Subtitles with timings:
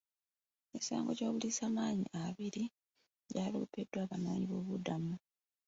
[0.67, 2.63] Emisango gy'obulisamaanyi abiri
[3.33, 5.15] gya loopebwa Abanoonyi boobubudamu.